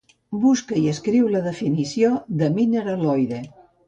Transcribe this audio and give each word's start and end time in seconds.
Busca 0.43 0.77
i 0.79 0.85
escriu 0.91 1.27
la 1.33 1.41
definició 1.47 2.09
de 2.39 2.47
mineraloide. 2.57 3.43